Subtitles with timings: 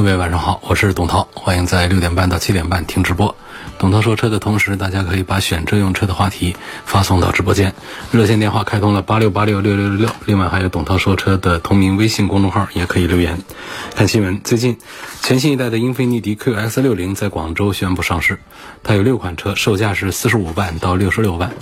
[0.00, 3.36] 各位晚上好，我是董涛，欢迎在六点半到七点半听直播。
[3.78, 7.74] 董涛说车的同时，大家可以把选车用车的话题发送到直播间，
[8.10, 13.42] 热线电话开通了八六八六六六六六，另外还有董涛说车的同名微信公众号，也可以留言。
[13.94, 14.78] 看新闻，最近
[15.20, 18.38] 全新一代的英菲尼迪 QX 六零在广州宣布上市，
[18.82, 21.52] 它有六款车，售价是四十五万到六十六万。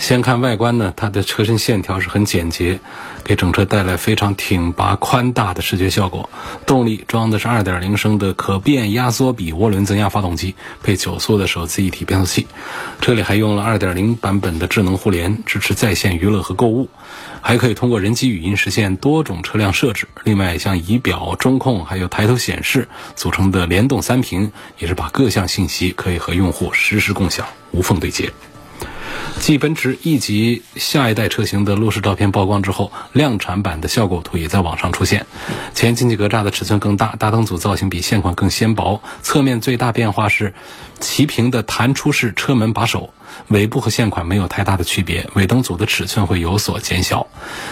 [0.00, 2.78] 先看外观呢，它的车身线条是很简洁，
[3.24, 6.30] 给整车带来非常挺拔宽大的视觉效果。
[6.64, 12.46] 动力装的是2.0升的可变压缩比涡轮增压发动机，配九速的手自一体变速器。
[13.02, 16.88] 车里还用了2.0版本的智能互联，支持在线娱乐和购物，
[17.42, 20.08] 还可以通过人机语音实现多种车辆设置。
[20.24, 28.32] 另外，像仪表、中控还有抬头显示组成的联动三屏，也是把各项信息可以和用户实时共享，无缝对接。
[29.40, 35.24] 继奔驰 E 级下一代车型的路试照片曝光之后，量产版的效果图也在网上出现。
[35.74, 39.00] 前进气格栅的尺寸更大，大灯组造型比现款更纤薄。
[39.22, 40.52] 侧面最大变化是
[41.00, 43.14] 齐平的弹出式车门把手，
[43.48, 45.28] 尾部和现款没有太大的区别。
[45.34, 47.26] 尾灯组的尺寸会有所减小。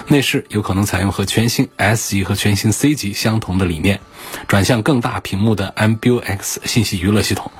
[0.08, 4.00] 内饰有可能采用和全新 S 级和全新 C 级相同的理念，
[4.46, 7.50] 转向更大屏幕的 MBUX 信息娱乐系统。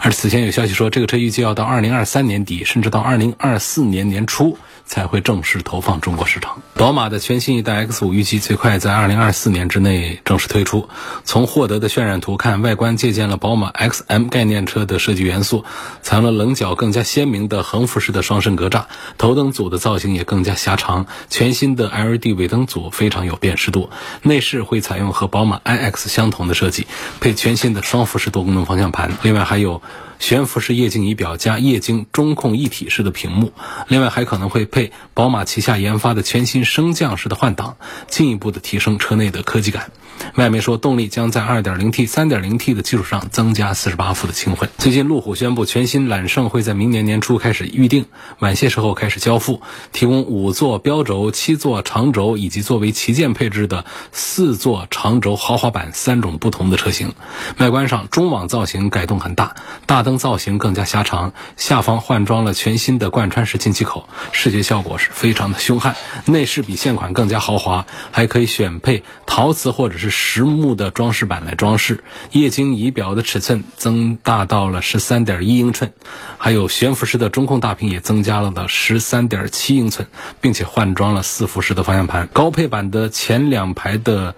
[0.00, 6.62] 而此前有消息说，这个车预计要到二零二三年底，甚至到二零二四年年初才会正式投放中国市场。
[6.74, 10.88] 宝马的全新一代 X5 预计最快在二零二四年之内正式推出。
[11.24, 15.64] 从获得的渲染图看，外观借鉴了宝马 XM 概念车的设计元素，
[16.02, 18.84] 采用了棱角更加鲜明的横幅式的双肾格栅，
[19.18, 21.06] 头灯组的造型也更加狭长。
[21.30, 23.90] 全新的 LED 尾灯组非常有辨识度。
[24.22, 26.86] 内饰会采用和宝马 iX 相同的设计，
[27.20, 29.80] 配全新的双辐式多功能方向盘，另外还有。
[30.22, 33.52] 悬浮式液晶仪表加液晶中控一体式的屏幕，
[33.88, 39.90] 另外还可能会配宝马旗下研发的全新升降式的换挡，进一步的提升车内的科技感。
[40.34, 44.70] 外媒说，动力将在 2.0T、3.0T 的基础上增加48伏的轻混。
[44.78, 48.06] 最近，路虎宣布全新揽胜会在明年年初开始预定，
[48.38, 49.60] 晚些时候开始交付，
[49.92, 57.12] 提供五座标轴、七座长轴以及作为旗舰配置的四座长轴豪华版三种不同的车型。
[57.58, 59.54] 外观上，中网造型改动很大，
[59.86, 65.94] 大灯造型更加狭长，下方换装了全新的贯穿式进气口，视觉效果是非常的凶悍。
[66.26, 70.11] 内饰比现款更加豪华，还可以选配陶瓷或者是。
[70.12, 75.92] 实木的装饰板来装饰，液晶仪表的尺寸增大到了十三点一英寸，
[76.38, 80.06] 还有悬浮式的中控大屏也增加了到十三点七英寸，
[80.40, 82.28] 并且换装了四幅式的方向盘。
[82.32, 84.36] 高配版的前两排的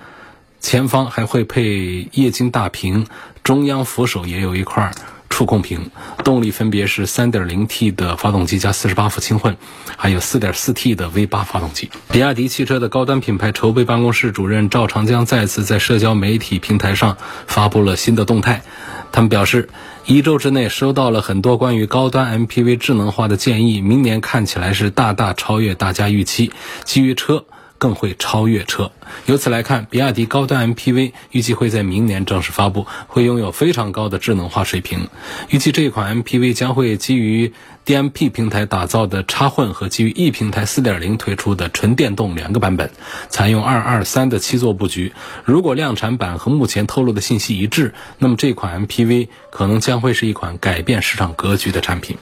[0.61, 3.07] 前方还会配液晶大屏，
[3.43, 4.91] 中央扶手也有一块。
[5.35, 5.91] 触控屏，
[6.23, 9.57] 动力分别是 3.0T 的发动机加48伏轻混，
[9.97, 11.91] 还有 4.4T 的 V8 发动机。
[12.13, 17.17] 比亚迪汽车的高端品牌筹备办公室主任赵长江再次在社交媒体平台上
[17.49, 18.63] 发布了新的动态。
[19.11, 19.69] 他们表示，
[20.07, 26.53] 一周之内收到了很多关于高端 MPV 智能化的建议，明年看起来是大大超越大家预期。
[26.85, 27.45] 基于车。
[27.85, 28.91] 更会超越车。
[29.27, 35.07] 由此来看，比亚迪高端 MPV 预计会在明年正式发布，会拥有非常高的智能化水平。
[35.51, 37.53] 预计这款 MPV 将会基于
[37.85, 42.91] DMP 平台打造的插混和基于 E 平台4.0推出的纯电动两个版本，
[43.29, 45.13] 采用223的七座布局。
[45.45, 52.17] 如果量产版和目前透露的信息一致，那么这款 MPV 可能将会是一款改变市场格局的产品。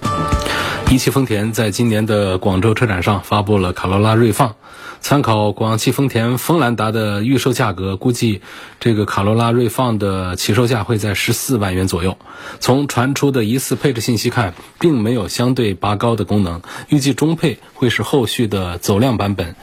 [0.90, 4.56] 一汽丰田在今年的广州车展上发布了卡罗拉锐放。
[5.00, 8.40] 参考广汽丰田锋兰达的预售价格，估计
[8.78, 12.18] 这个卡罗拉锐放的起售价会在十四万元左右。
[12.60, 16.62] 从传出的疑似配置信息看，并没有相对拔高的功能。
[16.88, 19.54] 预计中配会是后续的走量版本。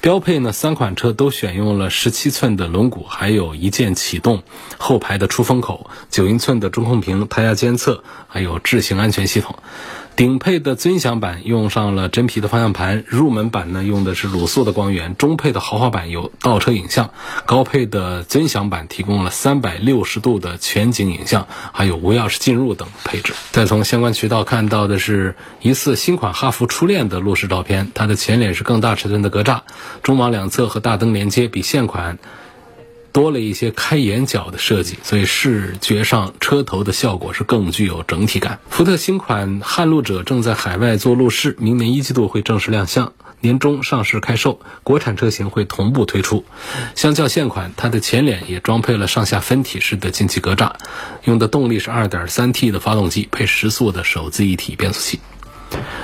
[0.00, 4.42] 标配呢，三款车都选用了十七寸的轮毂，还有一键启动，
[4.76, 9.54] 后排的出风口，九英寸的中控屏，胎压监测，还有智行安全系统。
[10.14, 17.10] 顶配的尊享版用上了真皮的方向盘，入门版呢用的是卤素的光源，中配的豪华版有倒车影像，
[17.46, 23.32] 高配的尊享版提供了三百六十度的全景影像，还有无钥匙进入等配置。
[23.52, 29.62] 再从相关渠道看到的是疑似新款哈弗初恋的路试照片，它的前脸是更大尺寸的格栅，
[30.02, 32.18] 中网两侧和大灯连接比现款。
[33.12, 38.58] 多了一些开眼角的设计，所以视觉上车头的效果是更具有整体感。
[38.70, 46.44] 福特新款撼路者正在海外做路试，明年一季度会正式亮相，年中上市开售，国产车型会同步推出。
[46.94, 50.72] 相较现款，它的前脸也装配了上下分体式的进气格栅，
[51.24, 55.20] 用的动力是 2.3T 的发动机，配十速的手自一体变速器。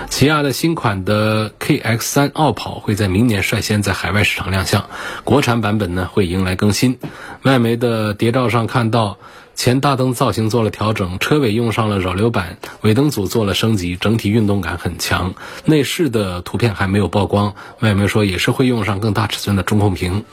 [0.08, 4.84] 起亚的新款的 KX 三傲跑会在明年率先在海外市场亮相，
[5.24, 6.98] 国产版本呢会迎来更新。
[7.42, 9.18] 外媒的谍照上看到。
[9.58, 15.34] 前大灯造型做了调整，车尾用上了扰流板，尾灯组做了升级，整体运动感很强。
[15.64, 20.24] 内饰的图片还没有曝光，外媒说也是会用上更大尺寸的中控屏。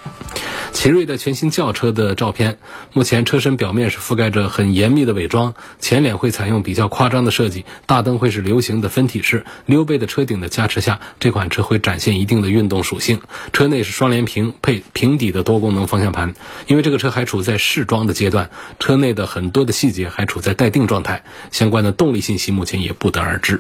[0.74, 2.60] 奇瑞的全新轿车的照片，
[2.94, 13.22] 目前车身表面是覆盖着很严密的伪装，前脸会采用比较夸张的设计，大灯会是流行的分体式，溜背的车顶的加持下，这款车会展现一定的运动属性。
[13.52, 16.36] 车内是双联屏配平底的多功能方向盘，
[16.68, 19.15] 因为这个车还处在试装的阶段，车内。
[19.16, 23.60] 的很多的细节还处在待定状态，相关的动力信息目前也不得而知。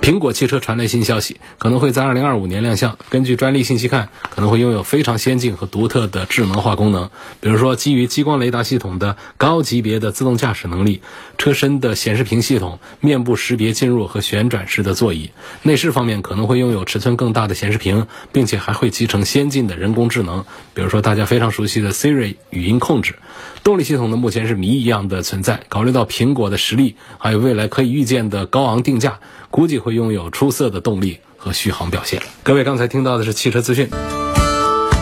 [0.00, 2.96] 苹果汽车传来新消息，可能会在二零二五年亮相。
[3.10, 11.02] 根据专利信息看，可能会拥有非常先进和独特的智能化功能，比如说基于激光雷达系统的高级别的自动驾驶能力，
[11.36, 15.30] 车身的显示屏系统、面部识别进入和旋转式的座椅。
[15.64, 20.42] 内饰方面可能会拥有尺寸更大的显示屏，并且还会集成先进的人工智能，
[20.72, 23.16] 比如说大家非常熟悉的 Siri 语音控制。
[23.62, 25.60] 动力系统呢，目前是谜一样的存在。
[25.68, 29.20] 考虑到苹果的实力，还有未来可以预见的高昂定价，
[29.50, 32.22] 估计会拥有出色的动力和续航表现。
[32.42, 33.88] 各位刚才听到的是汽车资讯。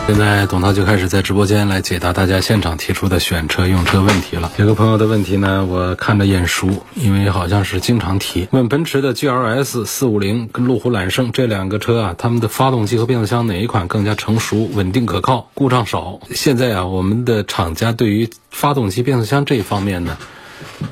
[0.06, 4.50] 现在董涛就开始在直播间来解答大家现场提出的选车用车问题了。
[4.56, 8.49] 有个朋友的问题呢，我看着眼熟，因为好像是经常提。
[8.53, 16.21] 问奔驰的 GLS 四五零跟路虎揽胜这两个车啊，他们的发动机和变速箱哪一款更加成熟、稳定可靠、故障少？
[16.31, 20.17] 现在啊，我们的厂家对于发动机、变速箱这一方面呢，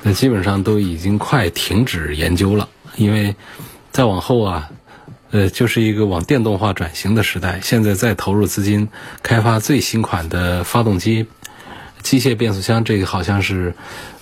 [0.03, 3.37] 那基本上都已经快停止研究了，因为
[3.93, 4.71] 再往后啊。
[5.33, 7.59] 呃，就是一个往电动化转型的时代。
[7.61, 8.89] 现在再投入资金
[9.25, 11.27] 开发最新款的发动机、
[12.01, 13.75] 机械变速箱，这个好像是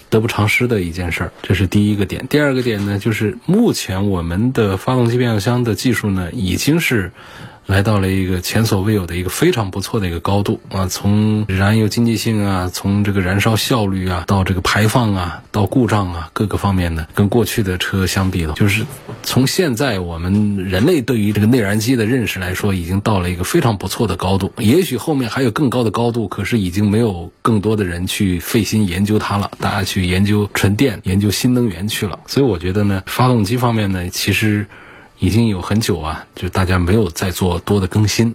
[0.09, 1.33] 得不偿失的一件事儿。
[1.43, 2.27] 这是第一个点。
[2.29, 7.13] 第二个点呢，就是目前我们的发动机变速箱的技术呢，已经是。
[7.67, 10.87] 来到了一个前所未有的一个非常不错的一个高度啊！
[10.87, 18.85] 从燃油经济性啊，从这个燃烧效率啊，到这个排放啊，到故障啊，各个方面呢，跟过去的车相比了，就是
[19.23, 24.53] 从现在我们人类对于这个内燃机的认识来说，已经到了一个非常不错的高度。
[24.59, 32.19] 也许后面还有更高的高度，可是已经没有更多的人去费心研究它了，大家去研究纯电、研究新能源去了。
[32.27, 34.67] 所以我觉得呢，发动机方面呢，其实。
[35.25, 38.35] 已经有很久啊，就大家没有再做多的更新，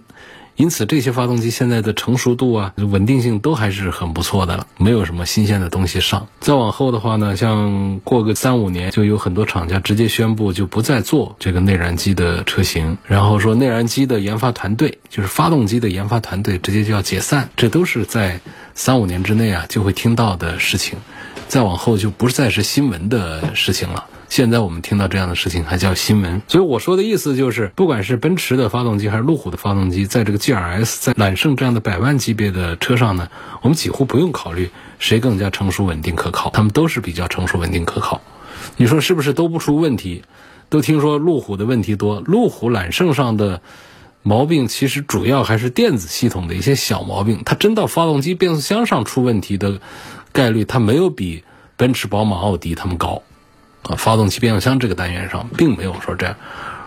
[0.56, 6.26] 因此这些发动机现在的成熟度啊、稳定性都还是很不错的了，没有什么新鲜的东西上。
[6.40, 18.40] 再往后的话呢，像过个三五年，就有很多厂家直接宣布就不再做这个内燃机的车型，然后说内燃机的研发团队，就是发动机的研发团队直接就要解散，这都是在
[18.74, 20.98] 三五年之内啊就会听到的事情，
[21.46, 24.06] 再往后就不再是新闻的事情了。
[24.30, 33.28] 现在我们听到这样的事情还叫新闻，所以我说的意思就是，不管是奔驰的发动机还是路虎的发动机，在这个 G R S 在揽胜这样的百万级别的车上呢，
[33.60, 38.20] 我们几乎不用考虑谁更加成熟、稳定、可靠，他们都是比较成熟、稳定、可靠。
[38.76, 40.22] 你说是不是都不出问题？
[40.68, 43.60] 都听说路虎的问题多，路虎揽胜上的
[44.22, 49.80] 毛病其实主要还是电子系统的一些小毛病，它真到发动机、变速箱上出问题的
[50.30, 51.42] 概率，它没有比
[51.76, 53.20] 奔驰、宝马、奥迪他们高。
[53.82, 56.36] 啊，发动机、变速箱这个单元上并没有说这样。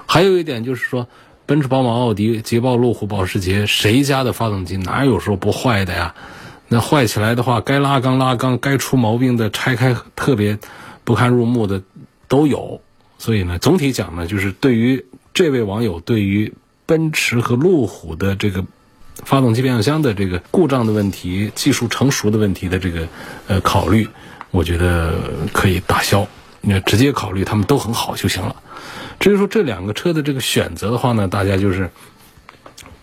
[0.05, 1.07] 还有一点就是说，
[1.45, 6.13] 奔驰、宝马、奥迪、捷豹、路虎、保时捷，谁家的发动机哪有说不坏的呀？
[6.67, 10.57] 那坏起来的话，该拉缸拉缸，该出毛病的拆开特别
[11.03, 11.83] 不堪入目的
[12.27, 12.81] 都有。
[13.17, 16.53] 所以呢，总体讲呢，就是对于这位网友对于
[16.85, 18.65] 奔驰和路虎的这个
[19.23, 23.07] 发动机、变速箱的这个故障的问题、技术成熟的问题的这个
[23.47, 24.07] 呃考虑，
[24.51, 26.27] 我觉得可以打消。
[26.65, 28.55] 你直接考虑他们都很好就行了。
[29.19, 31.89] 至于说这两个车的这个选择的话呢，大家就是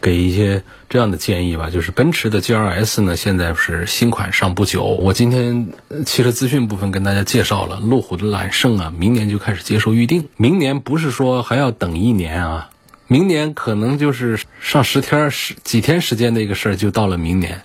[0.00, 1.68] 给一些这样的建议吧。
[1.68, 4.82] 就是奔驰的 G R S 呢，现在是新款上不久。
[4.82, 5.74] 我今天
[6.06, 10.26] 汽车资讯部分跟大家介绍了，路虎的揽胜啊，明年就开始接受预定。
[10.38, 12.70] 明年不是说还要等一年啊，
[13.08, 17.60] 明年可能就是上十天十几天时间的一个事儿，就到了明年，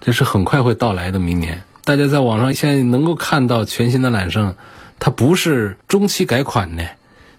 [0.00, 1.62] 这是很快会到来的明年。
[1.84, 4.56] 大家在网上现在能够看到全新的揽胜。
[5.00, 6.84] 它不是中期改款呢，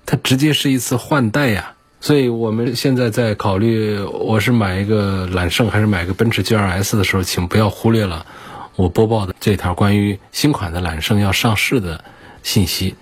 [0.06, 1.74] 它直接是一次换代呀。
[2.00, 8.26] 所以我们现在在考虑，我是买一个揽胜还是买个奔驰 G R S 的时候，请不要忽略了
[8.76, 12.04] 我播报的这条关于新款的揽胜要上市的
[12.42, 12.96] 信息。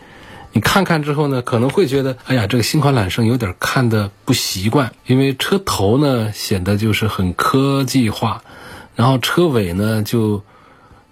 [0.51, 8.43] 你看看之后呢，可能会觉得，哎呀，这个新款揽胜有点看的不习惯，因为车头呢显得就是很科技化，
[8.95, 10.43] 然后车尾呢就。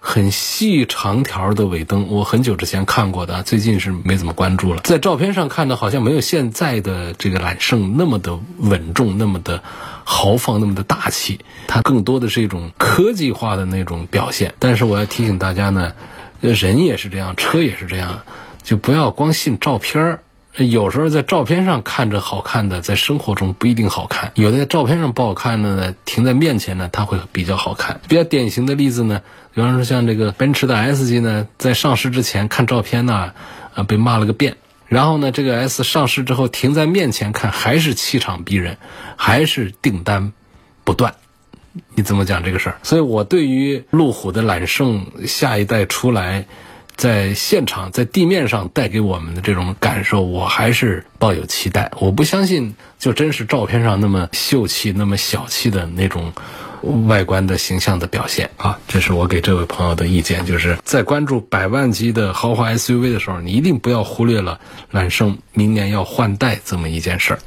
[0.00, 4.80] 很细长条的尾灯，我很久之前看过的，最近是没怎么关注了。
[4.84, 9.62] 在照片上看的，好像没有现在的这个揽胜那么的稳重，那么的
[10.04, 11.40] 豪放，那么的大气。
[11.66, 14.54] 它更多的是一种科技化的那种表现。
[14.58, 15.92] 但是我要提醒大家呢，
[16.40, 18.20] 人也是这样，车也是这样，
[18.62, 20.22] 就不要光信照片儿。
[20.56, 24.32] 有时候在照片上看着好看的，在生活中不一定好看。
[24.34, 28.00] 有的在照片上不好看的呢，停在面前呢，它会比较好看。
[28.08, 29.22] 比较典型的例子呢，
[29.54, 33.34] 比方说像这个奔驰的 S 级呢，在上市之前看照片呢，
[33.74, 34.56] 啊被骂了个遍。
[34.86, 38.78] 然后呢，这个 S 上市之后停在面前看，还是气场逼人，
[39.16, 40.32] 还是订单
[40.82, 41.14] 不断。
[41.94, 42.78] 你怎么讲这个事儿？
[42.82, 46.46] 所以我对于路虎的揽胜下一代出来。
[46.98, 51.92] 在现场，在地面上带给我们的这种感受，我还是抱有期待。
[52.00, 56.32] 我不相信，就真是照片上那么秀气、那么小气的那种
[57.06, 58.76] 外观的形象的表现啊！
[58.88, 64.58] 这是我给这位朋友的意见，就是在关注百万级的豪华 SUV 的时候，你一定不要忽略了
[64.90, 67.38] 揽胜明年要换代这么一件事儿。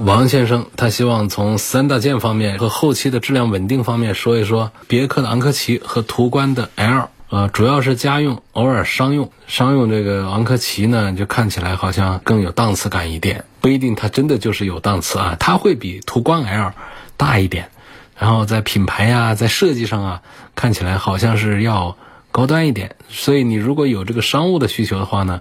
[0.00, 7.08] 王先生，他希望从三大件方面和后期的质量稳定方面说一说别克的昂科旗和途观的 L。
[7.32, 9.32] 呃，主要是家用，偶尔商用。
[9.46, 15.34] 商用这个昂科旗呢，就看起来好像更有档次感一点，不一定它真的就是有档次啊。
[15.40, 16.74] 它会比途观 L
[17.16, 17.70] 大一点，
[18.18, 20.22] 然后在品牌呀，在设计上啊，
[20.54, 21.96] 看起来好像是要
[22.32, 22.96] 高端一点。
[23.08, 25.40] 所以你如果有这个商务的需求的话呢？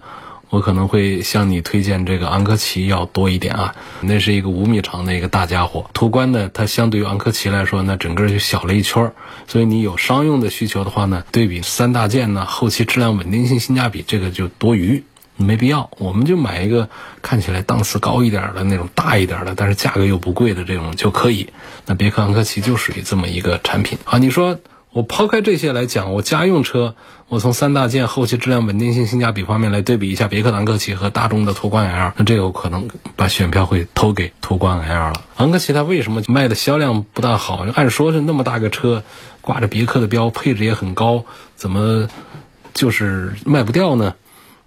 [0.51, 5.89] 我可能会向你推荐这个昂科旗要多一点啊，那是一个五米长的一个大家伙。
[5.93, 9.13] 途观呢，它相对于昂科旗来说，那整个就小了一圈儿。
[9.47, 15.05] 所以你有商用的需求的话呢，对比三大件呢，后期质量稳定性性价比这个就多余，
[15.37, 15.89] 没必要。
[15.97, 16.89] 我们就买一个
[17.21, 21.47] 看起来档次高一点的那种大一点的，但是价格又不贵的这种就可以。
[21.85, 24.17] 那别克昂科旗就属于这么一个产品啊。
[24.17, 24.59] 你说？
[24.93, 26.95] 我抛开这些来讲，我家用车，
[27.29, 35.13] 我从三大件后期质量稳定性性价比方面来对比一下别克昂科旗和大众的途观 L，那这个我可能把选票会投给途观 L 了。
[35.37, 37.65] 昂科旗它为什么卖的销量不大好？
[37.73, 39.01] 按说是那么大个车，
[39.39, 41.23] 挂着别克的标，配置也很高，
[41.55, 42.09] 怎么
[42.73, 44.15] 就是卖不掉呢？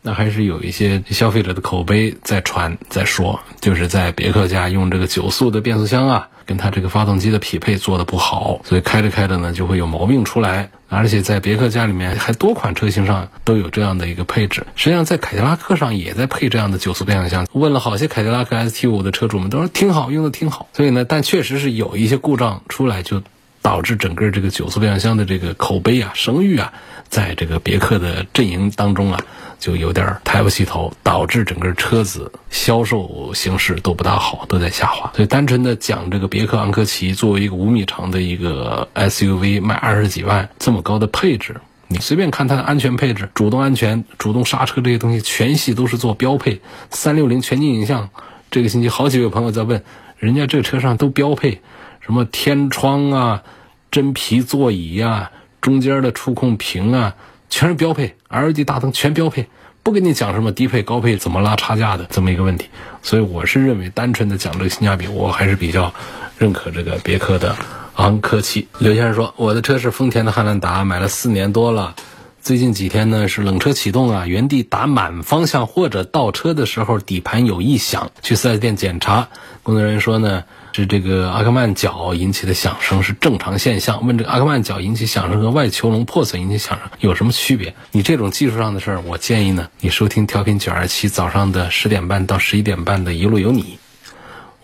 [0.01, 6.29] 那还是有一些消费者的口碑在传在说，就是在别克家用这个九速的变速箱啊。
[6.47, 10.71] 跟它这个发动机的匹配做的不好，所以开着开着呢就会有毛病出来。
[10.89, 14.65] 而且在别克家里面还多款车型上都有这样的一个配置。
[14.77, 17.47] 实际上在凯迪拉克上也在配这样的九速变速箱。
[17.53, 20.69] 问了好些凯迪拉克 ST5 的车主们都说挺好用的挺好。
[20.73, 23.23] 所以呢，但确实是有一些故障出来，就
[23.61, 26.73] 导致整个这个九速变速箱的这个口碑啊、声誉啊，
[27.09, 29.21] 在这个别克的阵营当中啊。
[29.65, 35.11] 就有点抬不起头，导致整个车子销售形势都不大好，都在下滑。
[35.17, 41.57] 所以单纯的讲这个别克昂科旗作为一个五米长的一个 SUV 卖二十几万，这么高的配置，
[41.89, 46.61] 你随便看它的安全配置，主动安全、主动刹车这些东西全系都是做标配。
[46.91, 48.11] 三六零全景影像，
[48.51, 49.83] 这个星期好几位朋友在问，
[50.19, 51.63] 人家这车上都标配
[52.01, 53.43] 什么天窗啊、
[53.91, 55.31] 真皮座椅呀、
[55.63, 57.15] 中间的触控屏啊。
[57.55, 59.47] 全是标配，LED 大灯全标配，
[59.85, 62.67] 不跟你讲什么低配高配怎么拉差价的这么一个问题，
[63.01, 65.95] 所以我是认为单纯的讲这个性价比，我还是比较
[66.37, 67.55] 认可这个别克的
[67.95, 68.67] 昂科旗。
[68.81, 71.95] 刘先生说，我的车是丰田的汉兰达，买了四年多了，
[72.43, 79.29] 最近几天呢是冷车启动啊，原地打满方向或者倒车的时候底盘有异响，去四 S 店检查，
[79.63, 80.43] 工作人员说呢。
[80.77, 84.05] 是这个阿克曼角引起的响声是正常现象。
[84.05, 87.77] 问这个阿克曼角引起响声和外球笼破损引起响声有什么区别？
[87.93, 93.79] 你这种技术上的事儿，我建议呢，你收听调频九二七早上的十点半到十一点半的一路有你。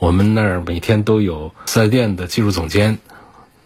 [0.00, 2.98] 我们那儿每天都有四 S 店的技术总监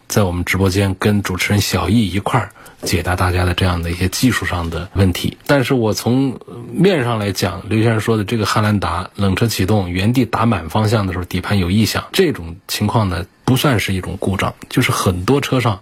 [0.06, 2.52] 在我们直播间跟主持人小易一块儿。
[2.84, 6.38] 解答大家的这样的一些技术上的问题，但是我从
[6.70, 15.80] 面上来讲，刘先生说的这个汉兰达冷车启动原地打满方向的时候底盘有异响，这种情况呢不算是一种故障，就是很多车上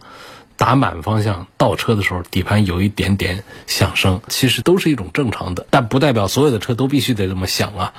[0.56, 7.92] 打满方向倒车的时候底盘有一点点响声，其实都是一种正常的，但不代表所有的车都必须得这么响啊，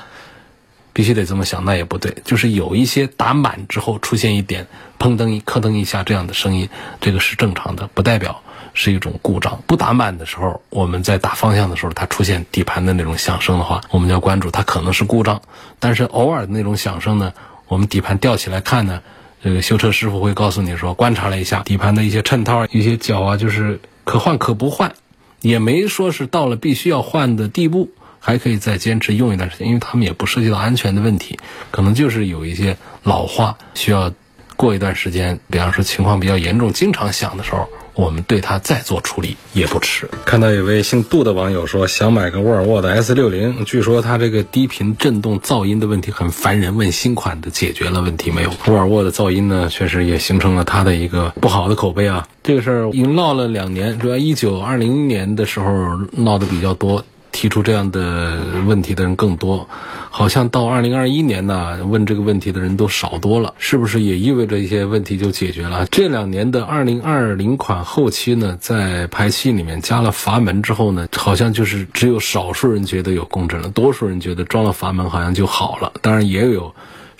[0.94, 4.68] 必须得这么响那也不对，就是有一些打满之后出现一点
[4.98, 6.70] 砰噔一磕噔一下这样的声音，
[7.02, 8.42] 这个是正常的，不代表。
[8.74, 15.42] 是一种故障，不打满的时候，我们在打方向的时候，它出现底盘的那种响声的话，我们要关注它可能是故障。
[15.80, 17.34] 但是偶尔的那种响声呢，
[17.68, 19.02] 我们底盘吊起来看呢，
[19.44, 24.94] 这个修车师傅会告诉你说，观察了一下底盘的一些衬套、一些角啊，就是可换可不换，
[25.42, 31.38] 也没说是到了必须要换的地步，还可以再坚持用一段时间，因为他们也不涉及到安全的问题，
[31.70, 34.12] 可能就是有一些老化，需要
[34.56, 37.70] 过一段时间，比方说情况比较严重、经常响的时候。
[37.96, 40.10] 我们对它再做处理也不迟。
[40.26, 48.52] 看到有位姓杜的网友说想买个沃尔沃的 S 六零，据说它这个低频震动噪音的问题很烦人，问新款的解决了问题没有？
[48.68, 52.28] 沃尔沃的噪音呢，确实也形成了它的一个不好的口碑啊。
[52.44, 57.06] 这个事儿已经闹了两年，主要一九二零年的时候闹得比较多。
[57.34, 59.68] 提出这样的问题的人更多，
[60.10, 65.86] 好像到二零二一年呢，问这个问题的人都少多了，是不是也意味着一些问题就解决了？
[65.88, 75.92] 这两年的二零二零款后期呢，在排气里面加了阀门之后呢，好像就是只有少数人觉得有共振了，多数人觉得装了阀门好像就好了。
[76.02, 76.74] 当然也有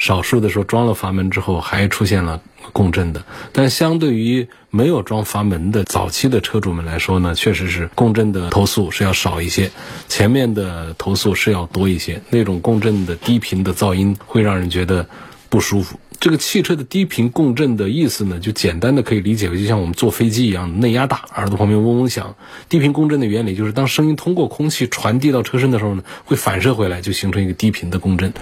[0.04, 2.42] 少数的时候装了阀门之后还出现了。
[2.72, 9.70] 共振的，但相对于没有装阀门的早期的车主们来说呢，确实是共振的投诉是要少一些，
[10.08, 12.22] 前面的投诉是要多一些。
[12.30, 15.06] 那种共振的低频的噪音会让人觉得
[15.50, 16.00] 不舒服。
[16.20, 22.36] 这个汽车的低频共振的意思呢，就简单的可以理解为，就像我们坐飞机一样，内压大，耳朵旁边嗡嗡响。
[22.70, 28.34] 低频共振的原理就是，当声音通过空气传递到车身的时候呢，会反射回来，就形成一个低频的共振。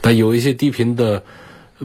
[0.00, 1.22] 但有一些低频的。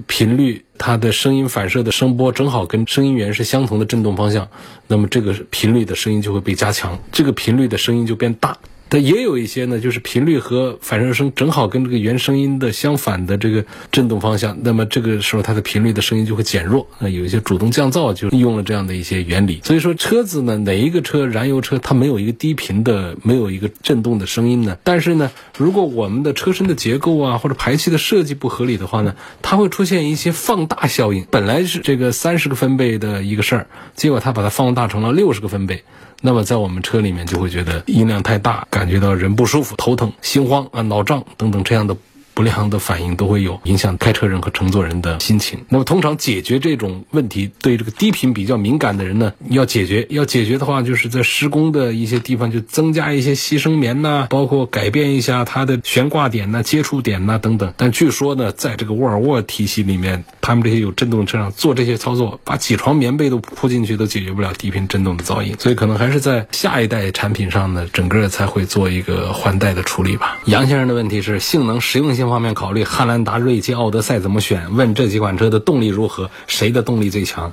[0.08, 4.46] 频率，它的声音反射的声波正好跟声音源是相同的振动方向，
[4.88, 8.58] 那么这个频率的声音就会被加强，这个频率的声音就变大。
[8.88, 16.88] 但也有一些呢，就是频率和反射声正好跟这个原声音的相反的这个振动方向，那么这个时候它的频率的声音就会减弱。
[17.00, 19.60] 那有一些主动降噪就利用了这样的一些原理。
[19.64, 24.78] 所以说车子呢，哪一个车燃油车它没有一个低频的，没有一个震动的声音呢？
[24.84, 31.26] 但是呢，如果我们的车身的结构啊或者排气的设计不合理的话呢，它会出现一些放大效应。
[31.32, 35.84] 本来是这个三十个分贝的一个事儿，结果它把它放大成了六十个分贝。
[36.22, 41.96] 那么在我们车里面就会觉得音量太大，感觉到人不舒服、头疼、心慌啊、脑胀等等这样的。
[42.36, 45.58] 不良的反应都会有影响开车人和乘坐人的心情。
[45.70, 57.74] 那么，通常解决这种问题，对这个低频比较敏感的人呢，要解决，要解决的话，就是在施工的一些地方就增加一些吸声棉呐，包括改变一下它的悬挂点呐、接触点呐等等。
[57.78, 65.56] 但据说呢，在这个沃尔沃体系里面，他们这些有震动车上做这些操作，把几床棉被都铺进去，都解决不了低频震动的噪音。
[65.58, 70.38] 所以，可能还是在下一代产品上呢，整个才会做一个换代的处理吧。
[70.48, 72.25] 杨先生的问题是性能实用性。
[72.30, 74.74] 方面考虑汉兰达、锐界、奥德赛怎么选？
[74.76, 76.30] 问这几款车的动力如何？
[76.48, 77.52] 谁的动力最强？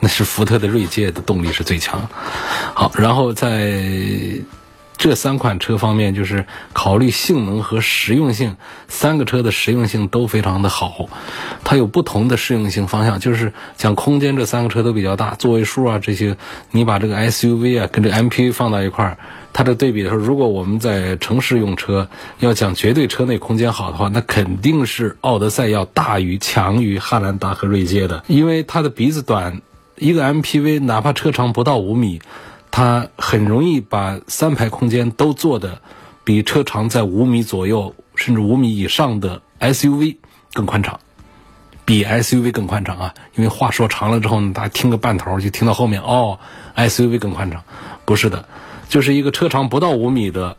[0.00, 2.00] 那是福特的锐界的动力是最强。
[2.72, 3.82] 好，然后在
[4.98, 8.56] 这三款车方面，就是考虑性能和实用性，
[8.88, 11.08] 三个车的实用性都非常的好。
[11.64, 16.36] 它有不同的适用性方向，就是讲空间，这三个车都比较大，座位数啊这些，
[16.72, 19.16] 你把这个 SUV 啊跟这 MPV 放到一块儿。
[19.50, 22.08] 它的对比的时候，如果我们在城市用车，
[22.40, 29.62] 要讲绝对车内空间好的话，那肯定是奥德赛要大于、强于汉兰达和锐界的，因为它的鼻子短，
[29.96, 32.20] 一个 MPV 哪怕车长不到五米，
[32.78, 35.82] 它很容易把三排空间都做的
[36.22, 40.18] 比车长在五米左右甚至五米以上的 SUV
[40.52, 41.00] 更宽敞，
[41.84, 43.14] 比 SUV 更宽敞啊！
[43.34, 46.38] 因为话说长了之后呢，大家听个半头就听到后面哦
[46.76, 47.64] ，SUV 更宽敞，
[48.04, 48.48] 不是的。
[48.88, 50.56] 就是一个车长不到五米的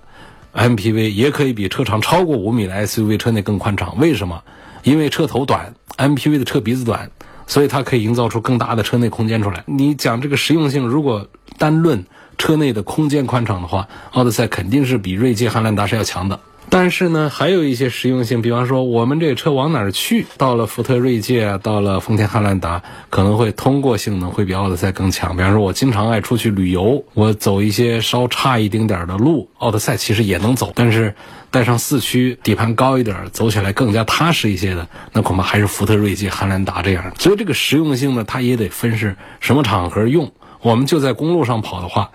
[0.53, 3.97] MPV，也可以比车长超过五米的 SUV 车内更宽敞。
[3.97, 4.43] 为什么？
[4.83, 7.11] 因为车头短，MPV 的车鼻子短，
[7.47, 9.63] 所以它可以营造出更大的车内空间出来。
[9.67, 11.25] 你讲这个实用性，如果
[11.59, 12.05] 单论
[12.39, 16.39] 车内的空间宽敞的话，奥德赛肯定是比锐界、汉兰达是要强的。
[16.71, 20.27] 但是呢，还有一些实用性，比方说我们这车往哪儿去？
[20.37, 25.35] 到了福特锐界，到了丰田汉兰达，可能会通过性能会比奥德赛更强。
[25.35, 30.71] 比方说，我经常爱出去旅游，我走一些稍差一丁点儿的路，奥德赛其实也能走。
[30.75, 31.15] 但是
[31.49, 37.11] 带上四驱，底盘高一点，走起来更加踏实一些的，那恐怕还是福特锐界、汉兰达这样。
[37.17, 40.31] 所以这个实用性呢，它也得分是什么场合用。
[40.61, 42.11] 我们就在公路上跑的话。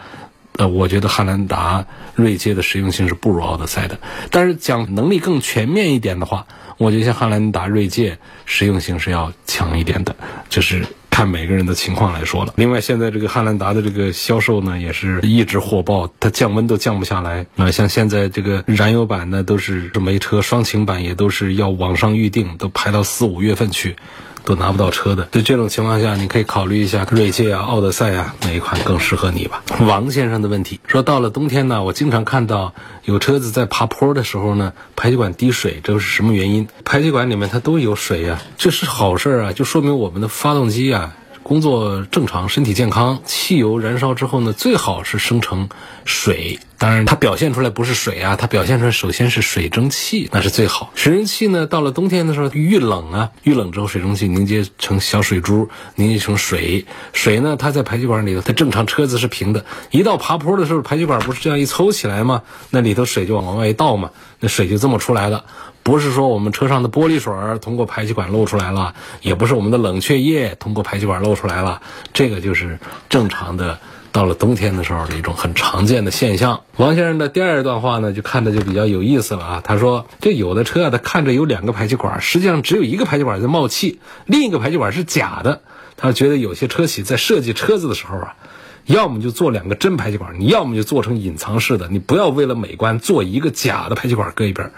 [0.56, 3.98] 呃，我觉得汉兰达、锐界的实用性是不如奥德赛的，
[4.30, 6.46] 但是讲能力更全面一点的话，
[6.78, 10.14] 我觉得像汉兰达、锐界实用性是要强一点的，
[10.48, 12.54] 就是看每个人的情况来说了。
[12.54, 17.68] 另外，现在这个汉兰达的这个销售呢，也是一直火爆，它降温都降不下来啊。
[17.72, 23.96] 像现在这个燃油版呢，都是没车，双擎版也都是要网上预定，都排到四五月份去。
[24.44, 29.62] 都拿不到车的，就这种情况下，你可以考虑一下锐界啊、奥德赛啊，哪一款更适合你吧？
[29.80, 36.68] 王先生的问题说，到了冬天呢，我经常看到有车子在爬坡的时候呢，排气管滴水，这是什么原因？
[36.84, 43.20] 排气管里面它都有水呀，这是好事啊，就说明我们的发动机啊工作正常，身体健康。
[43.26, 45.68] 汽油燃烧之后呢，最好是生成
[46.06, 46.58] 水。
[46.78, 50.90] 当然，它表现出来不是水啊，它表现出来首先是水蒸气，那是最好。
[50.94, 56.86] 水蒸气呢，到了冬天的时候遇冷啊，遇冷之后水蒸气凝结成小水珠，凝结成水。
[57.12, 62.40] 水呢，它在排气管里头，它正常车子是平的，一到爬坡的时候，排气管不是这样一抽起来吗？
[62.70, 65.44] 那里头水就往往外一倒嘛，那水就这么出来了。
[65.84, 71.80] 不是说我们车上的玻璃水通过排气管漏出来了，也不是我们的冷却液通过排气管漏出来了，
[72.12, 73.78] 这个就是正常的。
[74.14, 76.60] 到了冬天的时候的一种很常见的现象。
[76.76, 79.60] 王先生的第二段话呢，就看着就比较有意思了啊。
[79.64, 85.62] 他说，这有的车啊，它看着有两个排气管，实际上只有一个排气管在冒气，另一个排气管是假的。
[85.96, 88.36] 他觉得有些车企在设计车子的时候啊，
[88.84, 94.70] 要么就做两个真排气管，你要么就做成隐藏式的，你不要为了美观做一个假的排气管搁一边。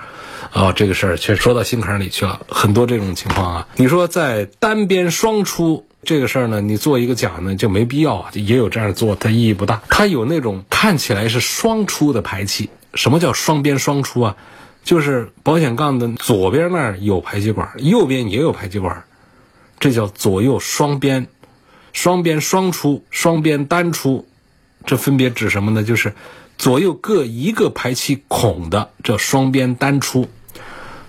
[0.52, 2.40] 哦，这个事儿却说到心坎里去了。
[2.48, 5.84] 很多这种情况啊，你说在单边双出。
[6.02, 9.82] 这个事儿呢，你做一个假呢就没必要啊，也有这样做，它意义不大。
[9.88, 14.36] 它有那种看起来是双出的排气，什么叫双边双出啊？
[14.84, 19.02] 就是保险杠的左边那儿有排气管，右边也有排气管，
[19.80, 21.26] 这叫左右双边，
[21.92, 24.28] 双边双出，双边单出，
[24.84, 25.82] 这分别指什么呢？
[25.82, 26.14] 就是
[26.56, 30.28] 左右各一个排气孔的，这双边单出，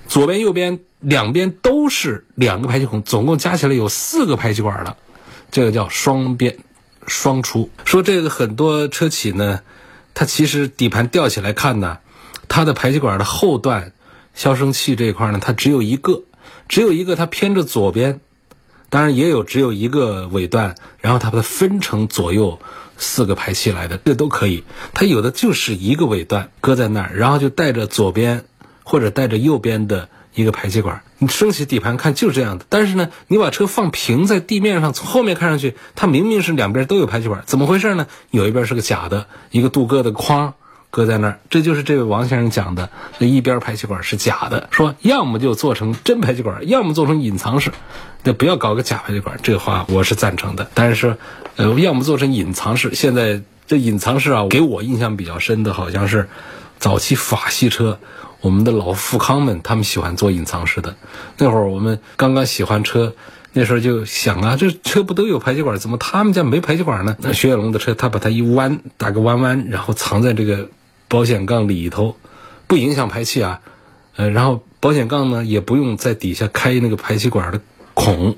[0.08, 0.80] 左边右边。
[1.00, 4.98] 两边都是两个排气孔，总共加起来有四个排气管了，
[5.52, 6.58] 这个叫双边
[7.06, 7.70] 双出。
[7.86, 9.62] 说这个很多车企呢，
[10.16, 12.00] 它其实底盘吊起来看呢，
[12.48, 13.94] 它的排气管的后段
[14.34, 16.24] 消声器这一块呢，它只有一个，
[16.68, 18.20] 只有一个，它偏着左边，
[18.90, 22.60] 当然也有只有一个尾段，然后它把它分成左右
[22.98, 24.64] 四个排气来的，这都可以。
[24.96, 28.46] 它有的就是一个尾段搁在那儿，然后就带着左边
[28.88, 30.10] 或者带着右边的。
[30.38, 32.66] 一个排气管，你升起底盘看就是这样的。
[32.70, 38.06] 但是呢，你把车放平在地面上，从后面看上去，它明明是两边都有排气管，怎么回事呢？
[38.30, 40.54] 有一边是个假的，一个镀铬的框
[40.92, 41.40] 搁在那儿。
[41.50, 47.72] 这就是这位王先生讲的，这一边排气管是假的，说要么就做成真排气管，要么做成隐藏式，
[48.22, 49.40] 那不要搞个假排气管。
[49.42, 50.70] 这话我是赞成的。
[50.76, 51.18] 但是，
[51.56, 52.94] 呃，要么做成隐藏式。
[52.94, 56.30] 现在这隐藏式啊，给我印象比较深的好像是
[56.78, 57.98] 早期法系车。
[58.42, 60.96] 我们的老富康们，他们喜欢做隐藏式的。
[61.38, 63.14] 那会儿我们刚刚喜欢车，
[63.54, 67.16] 那时候就想啊，这车不都有排气管，怎么他们家没排气管呢？
[67.20, 70.70] 那雪铁龙的车，他把它一弯，打个弯弯，然后藏在这个
[71.08, 72.16] 保险杠里头，
[72.68, 73.62] 不影响排气啊。
[74.16, 77.60] 呃，然后保险杠呢，也不用在底下开那个排气管的
[77.94, 78.36] 孔。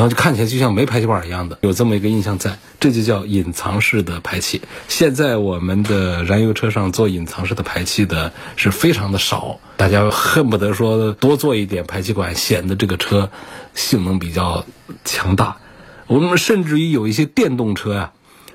[0.00, 4.62] 然后就看起来就像没排气管一样的，有这么一个印象在，这就叫隐藏式的排气。
[4.88, 13.30] 现在我们的燃油车上做隐藏式的排气的是非常的少，大家恨不得说多做一点排气管，显得这个车
[13.74, 14.64] 性能比较
[15.04, 15.58] 强大。
[16.06, 18.12] 我们甚至于有一些电动车呀，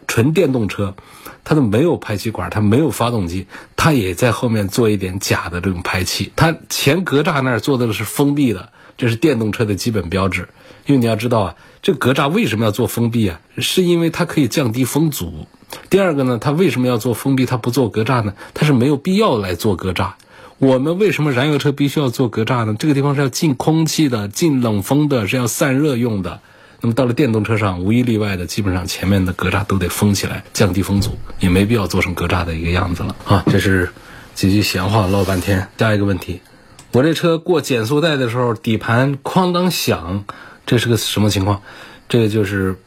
[0.07, 0.95] 纯电动车，
[1.43, 8.71] 它都没有排气管，它没有发动机，它也在后面做一点假的这种排气，它前格栅那儿做的是封闭的。
[8.97, 10.47] 这是电动车的基本标志，
[10.85, 13.39] 因为你要知道啊，这格栅为什么要做封闭啊？
[13.57, 15.47] 是因为它可以降低风阻。
[15.89, 17.45] 第二个呢，它为什么要做封闭？
[17.45, 18.33] 它不做格栅呢？
[18.53, 20.13] 它是没有必要来做格栅。
[20.57, 22.75] 我们为什么燃油车必须要做格栅呢？
[22.79, 26.39] 这个地方是要进空气的、进冷风的，是要散热用的。
[26.79, 33.43] 那么到了电动车上，无一例外的，基本上前面的格栅都得封起来，降低风阻，也没必要做成格栅的一个样子了啊。
[33.47, 33.89] 这是
[34.33, 35.67] 几句闲话唠半天。
[35.77, 36.39] 下一个问题。
[36.91, 40.23] 我这车过减速带的时候，底盘哐当响，
[40.65, 41.61] 这是个什么情况？
[42.07, 42.77] 这个就是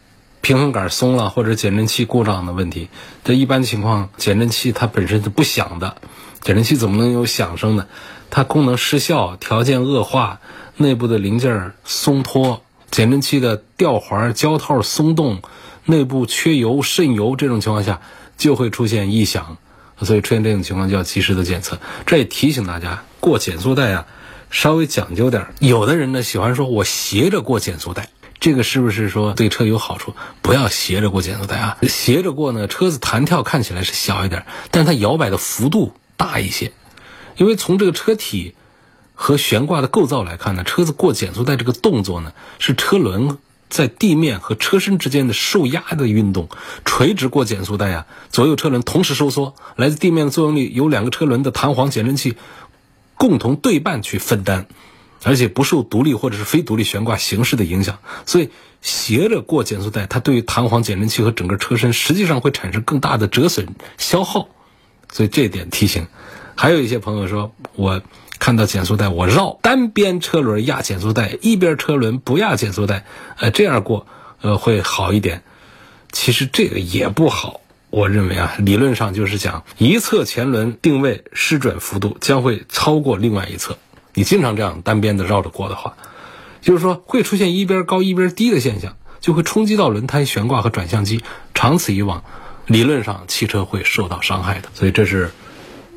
[0.40, 2.88] 平衡杆松了或者减震器故障的问题。
[3.24, 5.96] 这一般情况，减震器它本身是不响的，
[6.40, 7.86] 减震器怎么能有响声呢？
[8.30, 10.40] 它功能失效、条件恶化、
[10.76, 15.42] 内部的零件松脱、减震器的吊环、胶套松动、
[15.84, 18.00] 内部缺油渗油这种情况下，
[18.38, 19.58] 就会出现异响。
[20.00, 21.78] 所以出现这种情况就要及时的检测。
[22.06, 23.02] 这也提醒大家。
[23.20, 24.06] 过减速带啊，
[24.50, 25.54] 稍微讲究点儿。
[25.58, 28.08] 有的人呢喜欢说，我斜着过减速带，
[28.40, 30.14] 这个是不是说对车有好处？
[30.42, 36.72] 不要斜着过减速带啊，斜着过呢，车子弹跳看起来是小一点，但它摇摆的幅度大一些。
[37.36, 38.54] 因为从这个车体
[39.14, 46.48] 和悬挂的构造来看呢，车子过减速带这个动作呢，是车轮在地面和车身之间的受压的运动。
[46.84, 52.36] 垂直过减速带啊，左右车轮同时收缩，来自地面的作用力由两个车轮的弹簧减震器。
[53.18, 54.66] 共同对半去分担，
[55.24, 58.50] 而且不受独立或者是非独立悬挂形式的影响，所以
[58.80, 64.48] 斜着过减速带，它对于弹簧减震器和整个车身实际上会产生更大的折损消耗，
[65.12, 66.06] 所以这点提醒。
[66.54, 68.00] 还有一些朋友说，我
[68.38, 73.04] 看到减速带我绕单边车轮压减速带，一边车轮不压减速带，
[73.36, 74.06] 呃，这样过
[74.40, 75.42] 呃，会好一点。
[76.12, 83.78] 其实这个也不好，我认为啊，理论上就是讲一侧前轮定位失准幅度将会超过另外一侧。
[84.12, 85.94] 你经常这样单边的绕着过的话，
[86.60, 91.22] 就是说会出现一边高一边低的现象，就会冲击到轮胎悬挂和转向机。
[91.54, 92.24] 长此以往，
[92.66, 94.68] 理论上汽车会受到伤害的。
[94.74, 95.30] 所以这是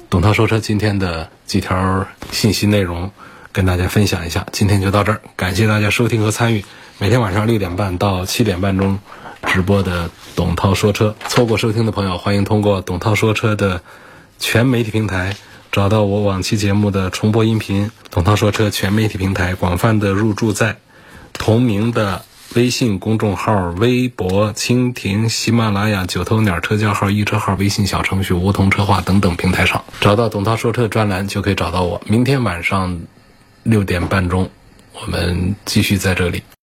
[0.09, 3.11] 董涛说车今天的几条信息内容，
[3.51, 4.47] 跟大家分享一下。
[4.53, 6.63] 今天就到这儿，感谢大家收听和参与。
[6.99, 8.99] 每天晚上六点半到七点半钟。
[9.47, 13.81] 直播的董涛说车，错过收听的朋友，欢迎通过董涛说车的
[14.39, 15.35] 全媒体平台
[15.71, 17.91] 找到我往期节目的重播音频。
[18.09, 20.77] 董涛说车全媒体平台广泛的入驻在
[21.33, 32.01] 同名的微信公众号、微博、蜻蜓、喜马拉雅、九头鸟车架号、一车号、微信小程序、梧桐车话等等平台上，找到董涛说车专栏就可以找到我。
[32.05, 32.99] 明天晚上
[33.63, 34.49] 六点半钟，
[34.91, 36.43] 我们继续在这里。